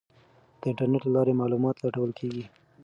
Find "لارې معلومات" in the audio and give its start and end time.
1.15-1.75